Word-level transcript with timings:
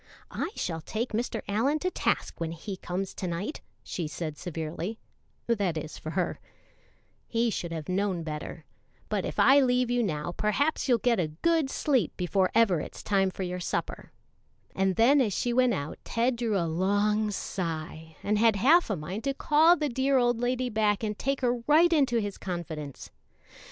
"I 0.31 0.49
shall 0.55 0.81
take 0.81 1.13
Mr. 1.13 1.43
Allyn 1.47 1.77
to 1.77 1.91
task 1.91 2.41
when 2.41 2.53
he 2.53 2.75
comes 2.75 3.13
to 3.13 3.27
night," 3.27 3.61
she 3.83 4.07
said 4.07 4.35
severely 4.35 4.97
(that 5.45 5.77
is, 5.77 5.99
for 5.99 6.09
her); 6.09 6.39
"he 7.27 7.51
should 7.51 7.71
have 7.71 7.87
known 7.87 8.23
better; 8.23 8.65
but 9.09 9.25
if 9.25 9.37
I 9.39 9.59
leave 9.59 9.91
you 9.91 10.01
now 10.01 10.31
perhaps 10.31 10.89
you'll 10.89 10.97
get 10.97 11.19
a 11.19 11.27
good 11.43 11.69
sleep 11.69 12.17
before 12.17 12.49
ever 12.55 12.79
it's 12.79 13.03
time 13.03 13.29
for 13.29 13.43
your 13.43 13.59
supper;" 13.59 14.11
and 14.75 14.95
then 14.95 15.21
as 15.21 15.33
she 15.33 15.53
went 15.53 15.75
out 15.75 15.99
Ted 16.03 16.35
drew 16.35 16.57
a 16.57 16.65
long 16.65 17.29
sigh, 17.29 18.15
and 18.23 18.39
had 18.39 18.55
half 18.55 18.89
a 18.89 18.95
mind 18.95 19.23
to 19.25 19.35
call 19.35 19.77
the 19.77 19.87
dear 19.87 20.17
old 20.17 20.39
lady 20.39 20.71
back 20.71 21.03
and 21.03 21.19
take 21.19 21.41
her 21.41 21.59
right 21.67 21.93
into 21.93 22.17
his 22.17 22.39
confidence. 22.39 23.11